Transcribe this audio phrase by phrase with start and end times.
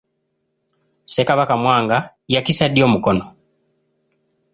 [1.05, 1.97] Ssekabaka Mwanga
[2.33, 3.25] yakisa ddi omukono?